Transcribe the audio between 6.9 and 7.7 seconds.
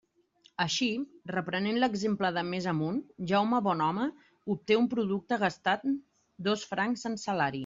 en salari.